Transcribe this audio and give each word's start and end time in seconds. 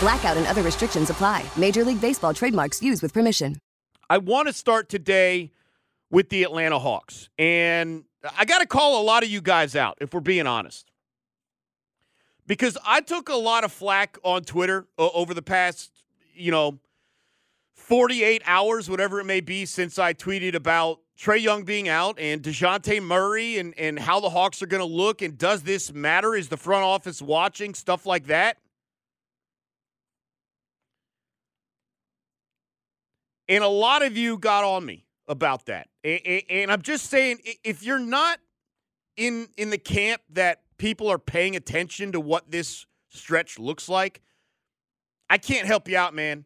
Blackout 0.00 0.38
and 0.38 0.46
other 0.46 0.62
restrictions 0.62 1.10
apply. 1.10 1.44
Major 1.56 1.84
League 1.84 2.00
Baseball 2.00 2.32
trademarks 2.32 2.82
used 2.82 3.02
with 3.02 3.12
permission. 3.12 3.56
I 4.08 4.18
want 4.18 4.48
to 4.48 4.54
start 4.54 4.88
today 4.88 5.52
with 6.10 6.30
the 6.30 6.42
Atlanta 6.42 6.78
Hawks. 6.78 7.28
And 7.38 8.04
I 8.36 8.46
got 8.46 8.60
to 8.60 8.66
call 8.66 9.00
a 9.00 9.04
lot 9.04 9.22
of 9.22 9.28
you 9.28 9.40
guys 9.40 9.76
out, 9.76 9.98
if 10.00 10.14
we're 10.14 10.20
being 10.20 10.46
honest. 10.46 10.90
Because 12.46 12.76
I 12.84 13.02
took 13.02 13.28
a 13.28 13.36
lot 13.36 13.62
of 13.62 13.72
flack 13.72 14.18
on 14.24 14.42
Twitter 14.42 14.86
uh, 14.98 15.08
over 15.14 15.34
the 15.34 15.42
past, 15.42 15.92
you 16.34 16.50
know, 16.50 16.78
48 17.74 18.42
hours, 18.46 18.88
whatever 18.88 19.20
it 19.20 19.24
may 19.24 19.40
be, 19.40 19.66
since 19.66 19.98
I 19.98 20.14
tweeted 20.14 20.54
about 20.54 21.00
Trae 21.18 21.40
Young 21.40 21.64
being 21.64 21.88
out 21.88 22.18
and 22.18 22.42
Dejounte 22.42 23.02
Murray 23.02 23.58
and, 23.58 23.78
and 23.78 23.98
how 23.98 24.20
the 24.20 24.30
Hawks 24.30 24.62
are 24.62 24.66
going 24.66 24.80
to 24.80 24.92
look 24.92 25.22
and 25.22 25.36
does 25.36 25.62
this 25.62 25.92
matter? 25.92 26.34
Is 26.34 26.48
the 26.48 26.56
front 26.56 26.84
office 26.84 27.20
watching? 27.20 27.74
Stuff 27.74 28.06
like 28.06 28.26
that. 28.28 28.56
And 33.50 33.64
a 33.64 33.68
lot 33.68 34.02
of 34.02 34.16
you 34.16 34.38
got 34.38 34.62
on 34.62 34.86
me 34.86 35.04
about 35.26 35.66
that. 35.66 35.88
And 36.04 36.70
I'm 36.70 36.82
just 36.82 37.10
saying, 37.10 37.40
if 37.64 37.82
you're 37.82 37.98
not 37.98 38.38
in 39.16 39.48
in 39.56 39.70
the 39.70 39.78
camp 39.78 40.22
that 40.30 40.62
people 40.78 41.08
are 41.08 41.18
paying 41.18 41.56
attention 41.56 42.12
to 42.12 42.20
what 42.20 42.50
this 42.50 42.86
stretch 43.10 43.58
looks 43.58 43.88
like, 43.88 44.22
I 45.28 45.36
can't 45.36 45.66
help 45.66 45.88
you 45.88 45.96
out, 45.98 46.14
man. 46.14 46.44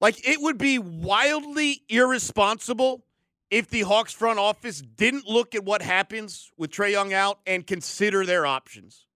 Like 0.00 0.26
it 0.26 0.40
would 0.40 0.56
be 0.56 0.78
wildly 0.78 1.82
irresponsible 1.90 3.04
if 3.50 3.68
the 3.68 3.82
Hawks 3.82 4.12
front 4.14 4.38
office 4.38 4.80
didn't 4.80 5.28
look 5.28 5.54
at 5.54 5.62
what 5.62 5.82
happens 5.82 6.50
with 6.56 6.70
Trae 6.70 6.92
Young 6.92 7.12
out 7.12 7.38
and 7.46 7.66
consider 7.66 8.24
their 8.24 8.46
options. 8.46 9.06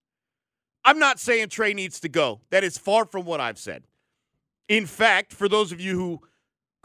I'm 0.84 0.98
not 0.98 1.19
saying 1.19 1.48
Trae 1.48 1.75
needs 1.75 2.01
to 2.01 2.09
go. 2.11 2.42
That 2.51 2.64
is 2.64 2.77
far 2.77 3.06
from 3.06 3.25
what 3.25 3.41
I've 3.41 3.59
said. 3.59 3.84
In 4.69 4.84
fact, 4.84 5.33
for 5.33 5.48
those 5.48 5.73
of 5.73 5.81
you 5.81 5.97
who 5.97 6.20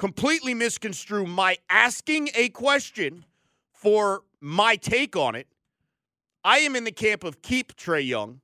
completely 0.03 0.53
misconstrue 0.53 1.25
my 1.25 1.57
asking 1.69 2.29
a 2.35 2.49
question 2.49 3.23
for 3.71 4.21
my 4.41 4.75
take 4.75 5.15
on 5.15 5.33
it, 5.33 5.47
I 6.43 6.57
am 6.57 6.75
in 6.75 6.83
the 6.83 6.91
camp 6.91 7.23
of 7.23 7.41
keep 7.41 7.73
Trae 7.77 8.05
Young, 8.05 8.41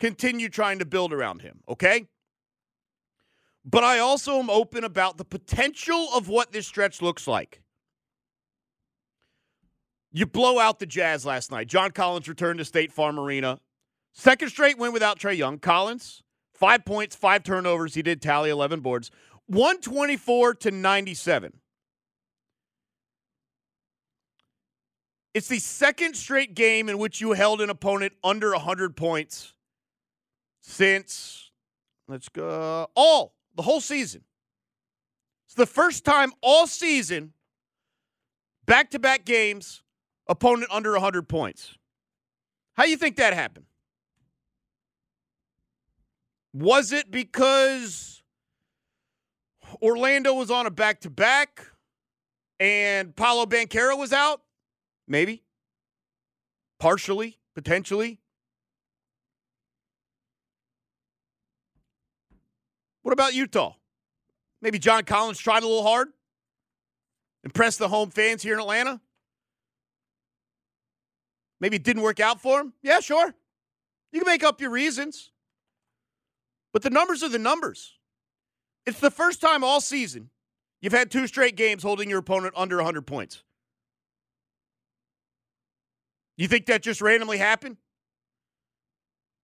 continue 0.00 0.48
trying 0.48 0.80
to 0.80 0.84
build 0.84 1.12
around 1.12 1.42
him, 1.42 1.60
okay? 1.68 2.08
But 3.64 3.84
I 3.84 4.00
also 4.00 4.40
am 4.40 4.50
open 4.50 4.82
about 4.82 5.16
the 5.16 5.24
potential 5.24 6.08
of 6.12 6.28
what 6.28 6.50
this 6.50 6.66
stretch 6.66 7.00
looks 7.00 7.28
like. 7.28 7.62
You 10.10 10.26
blow 10.26 10.58
out 10.58 10.80
the 10.80 10.86
Jazz 10.86 11.24
last 11.24 11.52
night. 11.52 11.68
John 11.68 11.92
Collins 11.92 12.28
returned 12.28 12.58
to 12.58 12.64
State 12.64 12.90
Farm 12.90 13.20
Arena. 13.20 13.60
Second 14.12 14.48
straight 14.48 14.76
win 14.76 14.92
without 14.92 15.20
Trae 15.20 15.36
Young. 15.36 15.60
Collins, 15.60 16.24
five 16.52 16.84
points, 16.84 17.14
five 17.14 17.44
turnovers. 17.44 17.94
He 17.94 18.02
did 18.02 18.20
tally 18.20 18.50
11 18.50 18.80
boards. 18.80 19.12
124 19.46 20.54
to 20.54 20.70
97. 20.70 21.52
It's 25.34 25.48
the 25.48 25.58
second 25.58 26.16
straight 26.16 26.54
game 26.54 26.88
in 26.88 26.98
which 26.98 27.20
you 27.20 27.32
held 27.32 27.60
an 27.60 27.68
opponent 27.68 28.14
under 28.24 28.52
100 28.52 28.96
points 28.96 29.52
since, 30.62 31.50
let's 32.08 32.28
go, 32.28 32.88
all, 32.96 33.34
the 33.54 33.62
whole 33.62 33.80
season. 33.80 34.22
It's 35.46 35.54
the 35.54 35.66
first 35.66 36.04
time 36.04 36.32
all 36.40 36.66
season, 36.66 37.34
back 38.64 38.90
to 38.92 38.98
back 38.98 39.24
games, 39.24 39.82
opponent 40.26 40.70
under 40.72 40.92
100 40.92 41.28
points. 41.28 41.76
How 42.74 42.84
do 42.84 42.90
you 42.90 42.96
think 42.96 43.16
that 43.16 43.34
happened? 43.34 43.66
Was 46.52 46.92
it 46.92 47.10
because 47.10 48.15
Orlando 49.82 50.34
was 50.34 50.50
on 50.50 50.66
a 50.66 50.70
back 50.70 51.00
to 51.00 51.10
back 51.10 51.66
and 52.58 53.14
Paolo 53.14 53.46
Banchero 53.46 53.98
was 53.98 54.12
out? 54.12 54.42
Maybe. 55.06 55.42
Partially, 56.78 57.38
potentially. 57.54 58.18
What 63.02 63.12
about 63.12 63.34
Utah? 63.34 63.74
Maybe 64.60 64.78
John 64.78 65.04
Collins 65.04 65.38
tried 65.38 65.62
a 65.62 65.66
little 65.66 65.84
hard? 65.84 66.08
Impress 67.44 67.76
the 67.76 67.88
home 67.88 68.10
fans 68.10 68.42
here 68.42 68.54
in 68.54 68.60
Atlanta? 68.60 69.00
Maybe 71.60 71.76
it 71.76 71.84
didn't 71.84 72.02
work 72.02 72.20
out 72.20 72.40
for 72.40 72.60
him? 72.60 72.72
Yeah, 72.82 73.00
sure. 73.00 73.34
You 74.12 74.20
can 74.20 74.26
make 74.26 74.42
up 74.42 74.60
your 74.60 74.70
reasons. 74.70 75.30
But 76.72 76.82
the 76.82 76.90
numbers 76.90 77.22
are 77.22 77.28
the 77.28 77.38
numbers. 77.38 77.94
It's 78.86 79.00
the 79.00 79.10
first 79.10 79.40
time 79.40 79.64
all 79.64 79.80
season 79.80 80.30
you've 80.80 80.92
had 80.92 81.10
two 81.10 81.26
straight 81.26 81.56
games 81.56 81.82
holding 81.82 82.08
your 82.08 82.20
opponent 82.20 82.54
under 82.56 82.76
100 82.76 83.02
points. 83.06 83.42
You 86.36 86.48
think 86.48 86.66
that 86.66 86.82
just 86.82 87.00
randomly 87.00 87.38
happened? 87.38 87.78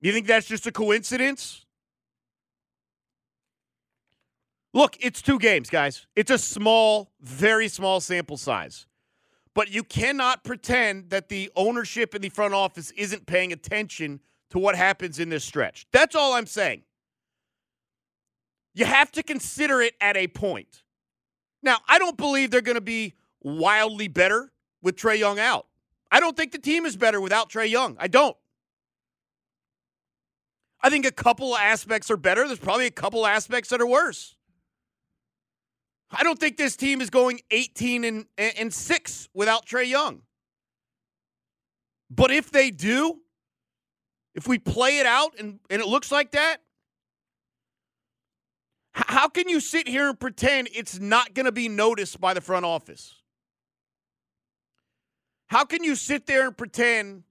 You 0.01 0.13
think 0.13 0.27
that's 0.27 0.47
just 0.47 0.67
a 0.67 0.73
coincidence? 0.73 1.65
Look, 4.75 4.97
it's 5.01 5.21
two 5.21 5.39
games, 5.39 5.71
guys. 5.71 6.07
It's 6.17 6.31
a 6.31 6.39
small, 6.39 7.13
very 7.21 7.69
small 7.69 8.01
sample 8.01 8.37
size. 8.37 8.87
But 9.55 9.71
you 9.71 9.85
cannot 9.85 10.45
pretend 10.45 11.11
that 11.11 11.29
the 11.29 11.51
ownership 11.57 12.15
in 12.15 12.23
the 12.23 12.31
front 12.31 12.55
office 12.55 12.91
isn't 12.93 13.27
paying 13.27 13.53
attention 13.53 14.21
to 14.51 14.59
what 14.59 14.75
happens 14.75 15.19
in 15.19 15.29
this 15.29 15.45
stretch. 15.45 15.87
That's 15.93 16.15
all 16.15 16.33
I'm 16.35 16.47
saying. 16.47 16.83
You 18.75 18.85
have 18.85 19.13
to 19.13 19.23
consider 19.23 19.81
it 19.81 19.95
at 20.01 20.17
a 20.17 20.29
point. 20.29 20.83
Now, 21.63 21.79
I 21.89 21.99
don't 21.99 22.17
believe 22.17 22.51
they're 22.51 22.61
going 22.61 22.77
to 22.77 22.81
be 22.81 23.15
wildly 23.43 24.09
better 24.09 24.53
with 24.83 24.97
Trae 24.97 25.19
Young 25.19 25.39
out. 25.39 25.67
I 26.11 26.21
don't 26.21 26.37
think 26.37 26.53
the 26.53 26.59
team 26.59 26.85
is 26.85 26.97
better 26.97 27.21
without 27.21 27.51
Trae 27.51 27.71
Young. 27.71 27.97
I 27.99 28.09
don't. 28.09 28.37
I 30.83 30.91
think 30.91 31.07
a 31.07 31.13
couple 31.13 31.57
aspects 31.57 32.11
are 32.11 32.17
better. 32.17 32.47
There's 32.47 32.59
probably 32.59 32.87
a 32.87 32.91
couple 32.91 33.27
aspects 33.27 33.71
that 33.71 33.81
are 33.81 33.87
worse. 33.87 34.35
I 36.11 36.25
don't 36.25 36.39
think 36.39 36.57
this 36.57 36.77
team 36.77 37.01
is 37.01 37.09
going 37.09 37.41
18 37.51 38.05
and, 38.05 38.27
and 38.37 38.73
6 38.73 39.29
without 39.33 39.65
Trae 39.65 39.89
Young. 39.89 40.23
But 42.11 42.31
if 42.31 42.51
they 42.51 42.71
do, 42.71 43.21
if 44.35 44.47
we 44.47 44.59
play 44.59 44.99
it 44.99 45.07
out 45.07 45.39
and, 45.39 45.61
and 45.71 45.81
it 45.81 45.89
looks 45.89 46.13
like 46.13 46.33
that, 46.33 46.59
how 48.93 49.29
can 49.29 49.49
you 49.49 49.61
sit 49.61 49.89
here 49.89 50.09
and 50.09 50.21
pretend 50.21 50.69
it's 50.75 50.99
not 50.99 51.35
going 51.35 51.47
to 51.47 51.53
be 51.53 51.69
noticed 51.69 52.21
by 52.21 52.35
the 52.35 52.41
front 52.41 52.65
office? 52.65 53.15
How 55.47 55.65
can 55.65 55.83
you 55.83 55.97
sit 55.97 56.27
there 56.27 56.47
and 56.47 56.57
pretend 56.57 57.25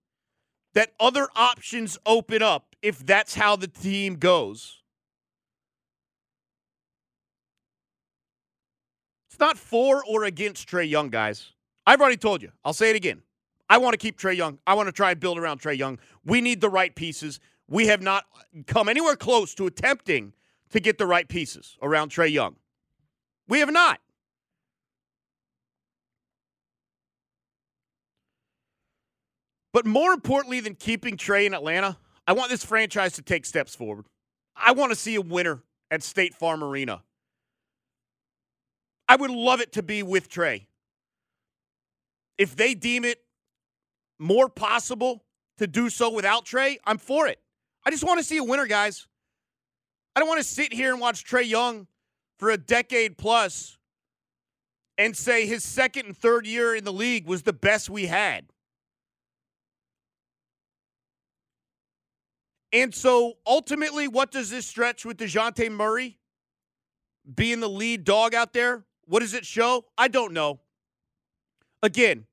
that 0.73 0.93
other 0.99 1.27
options 1.35 1.97
open 2.05 2.41
up 2.41 2.75
if 2.81 3.05
that's 3.05 3.35
how 3.35 3.55
the 3.55 3.67
team 3.67 4.15
goes? 4.15 4.81
It's 9.29 9.39
not 9.39 9.57
for 9.57 10.03
or 10.05 10.23
against 10.23 10.67
Trae 10.67 10.89
Young, 10.89 11.09
guys. 11.09 11.51
I've 11.85 12.01
already 12.01 12.17
told 12.17 12.41
you. 12.41 12.51
I'll 12.63 12.73
say 12.73 12.89
it 12.89 12.95
again. 12.95 13.21
I 13.69 13.77
want 13.77 13.93
to 13.93 13.97
keep 13.97 14.19
Trae 14.19 14.35
Young. 14.35 14.59
I 14.67 14.73
want 14.73 14.87
to 14.87 14.91
try 14.91 15.11
and 15.11 15.19
build 15.19 15.37
around 15.37 15.61
Trae 15.61 15.77
Young. 15.77 15.99
We 16.25 16.41
need 16.41 16.59
the 16.61 16.69
right 16.69 16.93
pieces. 16.93 17.39
We 17.67 17.87
have 17.87 18.01
not 18.01 18.25
come 18.67 18.89
anywhere 18.89 19.15
close 19.15 19.55
to 19.55 19.67
attempting 19.67 20.33
to 20.71 20.79
get 20.79 20.97
the 20.97 21.05
right 21.05 21.27
pieces 21.27 21.77
around 21.81 22.11
Trae 22.11 22.31
Young. 22.31 22.55
We 23.47 23.59
have 23.59 23.71
not. 23.71 23.99
But 29.73 29.85
more 29.85 30.11
importantly 30.11 30.59
than 30.59 30.75
keeping 30.75 31.15
Trae 31.15 31.45
in 31.45 31.53
Atlanta, 31.53 31.97
I 32.27 32.33
want 32.33 32.49
this 32.49 32.63
franchise 32.65 33.13
to 33.13 33.21
take 33.21 33.45
steps 33.45 33.75
forward. 33.75 34.05
I 34.55 34.73
want 34.73 34.91
to 34.91 34.95
see 34.95 35.15
a 35.15 35.21
winner 35.21 35.63
at 35.89 36.03
State 36.03 36.33
Farm 36.33 36.63
Arena. 36.63 37.03
I 39.07 39.15
would 39.15 39.31
love 39.31 39.61
it 39.61 39.73
to 39.73 39.83
be 39.83 40.03
with 40.03 40.29
Trae. 40.29 40.65
If 42.37 42.55
they 42.55 42.73
deem 42.73 43.05
it 43.05 43.19
more 44.19 44.49
possible 44.49 45.23
to 45.57 45.67
do 45.67 45.89
so 45.89 46.09
without 46.09 46.45
Trae, 46.45 46.77
I'm 46.85 46.97
for 46.97 47.27
it. 47.27 47.39
I 47.85 47.91
just 47.91 48.03
want 48.03 48.19
to 48.19 48.23
see 48.23 48.37
a 48.37 48.43
winner, 48.43 48.67
guys. 48.67 49.07
I 50.15 50.19
don't 50.19 50.27
want 50.27 50.39
to 50.39 50.47
sit 50.47 50.73
here 50.73 50.91
and 50.91 50.99
watch 50.99 51.25
Trae 51.25 51.47
Young 51.47 51.87
for 52.37 52.49
a 52.49 52.57
decade 52.57 53.17
plus 53.17 53.77
and 54.97 55.15
say 55.15 55.45
his 55.45 55.63
second 55.63 56.05
and 56.07 56.17
third 56.17 56.45
year 56.45 56.75
in 56.75 56.83
the 56.83 56.93
league 56.93 57.25
was 57.25 57.43
the 57.43 57.53
best 57.53 57.89
we 57.89 58.07
had. 58.07 58.45
And 62.73 62.93
so 62.95 63.33
ultimately, 63.45 64.07
what 64.07 64.31
does 64.31 64.49
this 64.49 64.65
stretch 64.65 65.05
with 65.05 65.17
Dejounte 65.17 65.69
Murray 65.71 66.17
being 67.33 67.59
the 67.59 67.69
lead 67.69 68.03
dog 68.03 68.33
out 68.33 68.53
there? 68.53 68.85
What 69.05 69.19
does 69.19 69.33
it 69.33 69.45
show? 69.45 69.85
I 69.97 70.07
don't 70.07 70.33
know. 70.33 70.61
Again, 71.83 72.25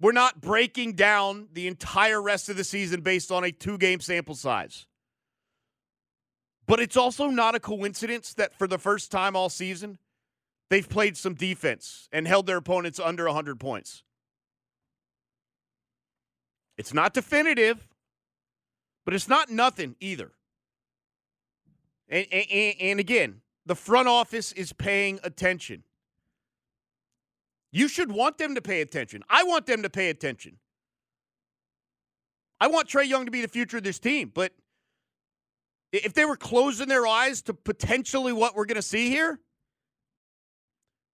we're 0.00 0.12
not 0.12 0.40
breaking 0.40 0.94
down 0.94 1.48
the 1.52 1.66
entire 1.66 2.20
rest 2.20 2.48
of 2.48 2.56
the 2.56 2.64
season 2.64 3.00
based 3.00 3.30
on 3.30 3.44
a 3.44 3.52
two 3.52 3.78
game 3.78 4.00
sample 4.00 4.34
size. 4.34 4.86
But 6.68 6.80
it's 6.80 6.98
also 6.98 7.28
not 7.28 7.54
a 7.54 7.60
coincidence 7.60 8.34
that 8.34 8.54
for 8.54 8.68
the 8.68 8.76
first 8.76 9.10
time 9.10 9.34
all 9.34 9.48
season, 9.48 9.98
they've 10.68 10.88
played 10.88 11.16
some 11.16 11.34
defense 11.34 12.10
and 12.12 12.28
held 12.28 12.46
their 12.46 12.58
opponents 12.58 13.00
under 13.00 13.24
100 13.24 13.58
points. 13.58 14.02
It's 16.76 16.92
not 16.92 17.14
definitive, 17.14 17.88
but 19.06 19.14
it's 19.14 19.28
not 19.28 19.48
nothing 19.48 19.96
either. 19.98 20.30
And, 22.10 22.26
and, 22.30 22.74
and, 22.80 23.00
again, 23.00 23.40
the 23.64 23.74
front 23.74 24.06
office 24.06 24.52
is 24.52 24.72
paying 24.74 25.20
attention. 25.24 25.84
You 27.72 27.88
should 27.88 28.12
want 28.12 28.36
them 28.36 28.54
to 28.54 28.62
pay 28.62 28.82
attention. 28.82 29.22
I 29.28 29.42
want 29.44 29.66
them 29.66 29.82
to 29.82 29.90
pay 29.90 30.10
attention. 30.10 30.58
I 32.60 32.66
want 32.66 32.88
Trae 32.88 33.08
Young 33.08 33.24
to 33.24 33.30
be 33.30 33.40
the 33.40 33.48
future 33.48 33.78
of 33.78 33.84
this 33.84 33.98
team, 33.98 34.30
but 34.34 34.52
if 35.92 36.14
they 36.14 36.24
were 36.24 36.36
closing 36.36 36.88
their 36.88 37.06
eyes 37.06 37.42
to 37.42 37.54
potentially 37.54 38.32
what 38.32 38.54
we're 38.54 38.66
going 38.66 38.76
to 38.76 38.82
see 38.82 39.08
here, 39.08 39.40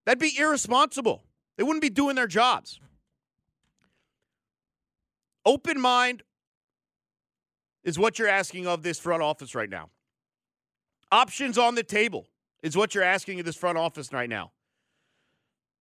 that'd 0.05 0.19
be 0.19 0.37
irresponsible. 0.37 1.23
They 1.57 1.63
wouldn't 1.63 1.81
be 1.81 1.89
doing 1.89 2.15
their 2.15 2.27
jobs. 2.27 2.79
Open 5.45 5.79
mind 5.79 6.23
is 7.83 7.99
what 7.99 8.17
you're 8.19 8.27
asking 8.27 8.67
of 8.67 8.83
this 8.83 8.99
front 8.99 9.21
office 9.21 9.55
right 9.55 9.69
now. 9.69 9.89
Options 11.11 11.57
on 11.57 11.75
the 11.75 11.83
table 11.83 12.27
is 12.63 12.75
what 12.75 12.95
you're 12.95 13.03
asking 13.03 13.39
of 13.39 13.45
this 13.45 13.55
front 13.55 13.77
office 13.77 14.11
right 14.11 14.29
now. 14.29 14.51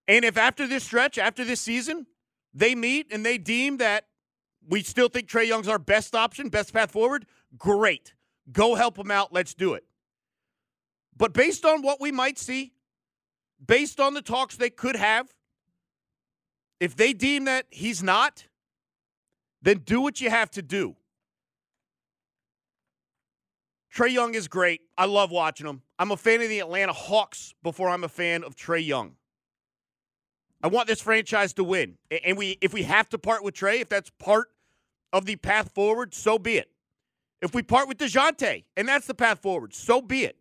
And 0.07 0.25
if 0.25 0.37
after 0.37 0.67
this 0.67 0.85
stretch, 0.85 1.17
after 1.17 1.45
this 1.45 1.63
season, 1.63 2.07
they 2.53 2.75
meet 2.75 3.07
and 3.11 3.25
they 3.25 3.39
deem 3.39 3.79
that 3.79 4.05
we 4.69 4.83
still 4.83 5.09
think 5.09 5.29
Trae 5.29 5.47
Young's 5.47 5.67
our 5.67 5.79
best 5.79 6.15
option, 6.15 6.51
best 6.51 6.73
path 6.75 6.91
forward, 6.91 7.27
great. 7.57 8.15
Go 8.53 8.75
help 8.75 8.99
him 8.99 9.11
out. 9.11 9.33
Let's 9.33 9.55
do 9.55 9.75
it. 9.75 9.85
But 11.17 11.33
based 11.33 11.65
on 11.65 11.83
what 11.83 12.01
we 12.01 12.13
might 12.13 12.39
see, 12.39 12.73
based 13.65 14.01
on 14.01 14.15
the 14.15 14.23
talks 14.23 14.57
they 14.57 14.71
could 14.71 14.97
have, 14.97 15.33
if 16.81 16.97
they 16.97 17.13
deem 17.13 17.45
that 17.45 17.67
he's 17.71 18.03
not, 18.03 18.47
then 19.63 19.79
do 19.79 20.01
what 20.01 20.21
you 20.21 20.29
have 20.29 20.51
to 20.53 20.63
do. 20.63 20.97
Trae 23.95 24.13
Young 24.13 24.35
is 24.35 24.49
great. 24.49 24.81
I 24.99 25.07
love 25.07 25.31
watching 25.31 25.67
him. 25.67 25.83
I'm 25.99 26.11
a 26.11 26.17
fan 26.17 26.43
of 26.43 26.49
the 26.49 26.59
Atlanta 26.59 26.93
Hawks 26.93 27.55
before 27.63 27.89
I'm 27.89 28.03
a 28.03 28.09
fan 28.09 28.43
of 28.43 28.57
Trae 28.57 28.85
Young. 28.85 29.15
I 30.63 30.67
want 30.67 30.89
this 30.89 31.01
franchise 31.01 31.53
to 31.55 31.65
win. 31.65 31.97
And 32.25 32.37
we 32.37 32.59
if 32.61 32.75
we 32.75 32.83
have 32.83 33.09
to 33.11 33.19
part 33.19 33.45
with 33.45 33.55
Trae, 33.55 33.81
if 33.81 33.89
that's 33.89 34.11
part 34.19 34.49
of 35.13 35.27
the 35.27 35.37
path 35.37 35.73
forward, 35.73 36.13
so 36.13 36.39
be 36.39 36.57
it. 36.57 36.74
If 37.45 37.55
we 37.55 37.63
part 37.63 37.89
with 37.89 37.99
Dejounte 37.99 38.65
and 38.75 38.89
that's 38.89 39.07
the 39.07 39.15
path 39.15 39.41
forward, 39.41 39.75
so 39.75 40.01
be 40.01 40.25
it. 40.25 40.39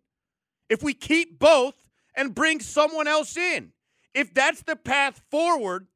If 0.69 0.81
we 0.81 0.93
keep 0.93 1.37
both 1.37 1.75
and 2.15 2.33
bring 2.33 2.61
someone 2.61 3.07
else 3.07 3.35
in, 3.35 3.73
if 4.13 4.33
that's 4.33 4.61
the 4.61 4.77
path 4.77 5.21
forward, 5.29 5.87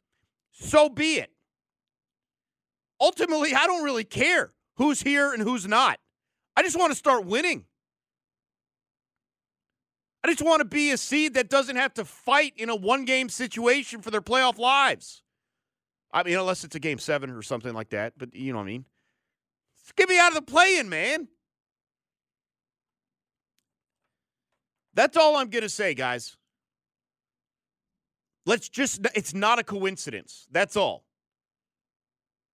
so 0.52 0.90
be 0.90 1.14
it. 1.16 1.32
Ultimately, 3.00 3.56
I 3.56 3.68
don't 3.68 3.86
really 3.86 4.04
care 4.04 4.52
who's 4.76 5.02
here 5.02 5.32
and 5.32 5.42
who's 5.42 5.66
not. 5.66 5.98
I 6.58 6.62
just 6.62 6.78
want 6.78 6.92
to 6.92 6.98
start 6.98 7.26
winning. 7.26 7.64
I 10.26 10.28
just 10.28 10.42
want 10.42 10.60
to 10.60 10.66
be 10.66 10.92
a 10.92 10.98
seed 10.98 11.36
that 11.36 11.50
doesn't 11.50 11.78
have 11.78 11.94
to 11.94 12.04
fight 12.04 12.52
in 12.58 12.70
a 12.70 12.76
one 12.76 13.06
game 13.06 13.30
situation 13.30 14.02
for 14.02 14.12
their 14.12 14.22
playoff 14.22 14.58
lives. 14.58 15.24
I 16.12 16.24
mean, 16.24 16.38
unless 16.38 16.66
it's 16.66 16.76
a 16.76 16.82
game 16.82 17.00
seven 17.00 17.30
or 17.30 17.42
something 17.44 17.74
like 17.74 17.92
that, 17.92 18.14
but 18.18 18.36
you 18.36 18.52
know 18.52 18.60
what 18.60 18.66
I 18.66 18.68
mean. 18.68 18.86
Get 19.96 20.10
me 20.10 20.20
out 20.20 20.30
of 20.30 20.36
the 20.36 20.42
play-in, 20.42 20.90
man. 20.90 21.28
That's 24.94 25.16
all 25.16 25.36
I'm 25.36 25.50
going 25.50 25.64
to 25.64 25.70
say, 25.70 25.94
guys. 25.94 26.38
Let's 28.46 28.70
just, 28.70 29.06
it's 29.14 29.34
not 29.34 29.60
a 29.60 29.64
coincidence. 29.64 30.48
That's 30.52 30.76
all. 30.76 31.04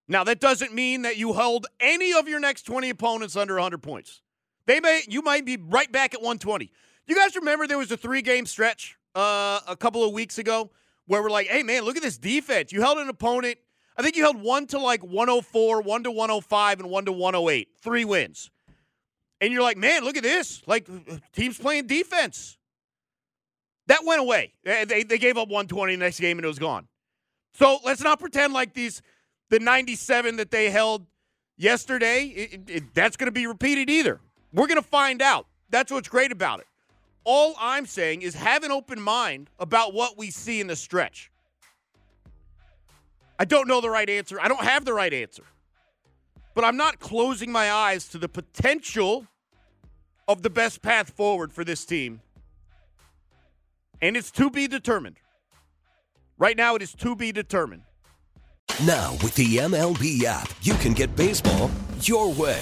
Now, 0.07 0.23
that 0.25 0.39
doesn't 0.39 0.73
mean 0.73 1.03
that 1.03 1.17
you 1.17 1.33
hold 1.33 1.67
any 1.79 2.13
of 2.13 2.27
your 2.27 2.39
next 2.39 2.63
20 2.63 2.89
opponents 2.89 3.35
under 3.35 3.55
100 3.55 3.81
points. 3.81 4.21
They 4.65 4.79
may, 4.79 5.01
you 5.07 5.21
might 5.21 5.45
be 5.45 5.57
right 5.57 5.91
back 5.91 6.13
at 6.13 6.19
120. 6.19 6.71
You 7.07 7.15
guys 7.15 7.35
remember 7.35 7.67
there 7.67 7.77
was 7.77 7.91
a 7.91 7.97
three 7.97 8.21
game 8.21 8.45
stretch 8.45 8.97
uh, 9.15 9.59
a 9.67 9.75
couple 9.75 10.03
of 10.03 10.13
weeks 10.13 10.37
ago 10.37 10.71
where 11.05 11.21
we're 11.21 11.29
like, 11.29 11.47
hey, 11.47 11.63
man, 11.63 11.83
look 11.83 11.95
at 11.95 12.03
this 12.03 12.17
defense. 12.17 12.71
You 12.71 12.81
held 12.81 12.97
an 12.97 13.09
opponent, 13.09 13.57
I 13.97 14.01
think 14.01 14.15
you 14.15 14.23
held 14.23 14.41
one 14.41 14.65
to 14.67 14.79
like 14.79 15.03
104, 15.03 15.81
one 15.81 16.03
to 16.03 16.11
105, 16.11 16.79
and 16.79 16.89
one 16.89 17.05
to 17.05 17.11
108. 17.11 17.69
Three 17.81 18.05
wins. 18.05 18.49
And 19.39 19.51
you're 19.51 19.61
like, 19.61 19.77
man, 19.77 20.03
look 20.03 20.17
at 20.17 20.23
this. 20.23 20.61
Like, 20.65 20.87
teams 21.33 21.57
playing 21.57 21.87
defense. 21.87 22.57
That 23.87 24.05
went 24.05 24.21
away. 24.21 24.53
They, 24.63 25.03
they 25.03 25.17
gave 25.17 25.37
up 25.37 25.49
120 25.49 25.95
the 25.95 25.99
next 25.99 26.19
game 26.19 26.37
and 26.37 26.45
it 26.45 26.47
was 26.47 26.59
gone. 26.59 26.87
So 27.53 27.79
let's 27.83 28.01
not 28.01 28.19
pretend 28.19 28.53
like 28.53 28.73
these 28.73 29.01
the 29.49 29.59
97 29.59 30.37
that 30.37 30.49
they 30.49 30.69
held 30.69 31.05
yesterday, 31.57 32.25
it, 32.25 32.69
it, 32.69 32.93
that's 32.93 33.17
going 33.17 33.27
to 33.27 33.31
be 33.31 33.45
repeated 33.45 33.89
either. 33.89 34.19
We're 34.53 34.67
going 34.67 34.81
to 34.81 34.87
find 34.87 35.21
out. 35.21 35.47
That's 35.69 35.91
what's 35.91 36.07
great 36.07 36.31
about 36.31 36.59
it. 36.59 36.67
All 37.23 37.55
I'm 37.59 37.85
saying 37.85 38.21
is 38.21 38.35
have 38.35 38.63
an 38.63 38.71
open 38.71 39.01
mind 39.01 39.49
about 39.59 39.93
what 39.93 40.17
we 40.17 40.31
see 40.31 40.59
in 40.59 40.67
the 40.67 40.75
stretch. 40.75 41.31
I 43.39 43.45
don't 43.45 43.67
know 43.67 43.81
the 43.81 43.89
right 43.89 44.09
answer. 44.09 44.39
I 44.39 44.47
don't 44.47 44.63
have 44.63 44.85
the 44.85 44.93
right 44.93 45.13
answer. 45.13 45.43
But 46.53 46.63
I'm 46.63 46.77
not 46.77 46.99
closing 46.99 47.51
my 47.51 47.71
eyes 47.71 48.07
to 48.09 48.17
the 48.17 48.29
potential 48.29 49.25
of 50.27 50.43
the 50.43 50.49
best 50.49 50.81
path 50.81 51.09
forward 51.09 51.51
for 51.51 51.63
this 51.63 51.85
team. 51.85 52.21
And 54.01 54.15
it's 54.15 54.31
to 54.31 54.49
be 54.49 54.67
determined. 54.67 55.17
Right 56.37 56.57
now, 56.57 56.75
it 56.75 56.81
is 56.81 56.93
to 56.95 57.15
be 57.15 57.31
determined. 57.31 57.83
Now, 58.85 59.13
with 59.23 59.35
the 59.35 59.57
MLB 59.57 60.23
app, 60.23 60.49
you 60.61 60.73
can 60.75 60.93
get 60.93 61.15
baseball 61.15 61.69
your 62.01 62.33
way. 62.33 62.61